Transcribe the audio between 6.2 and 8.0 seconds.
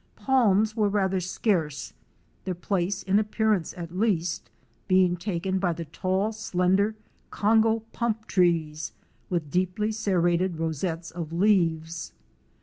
slender Congo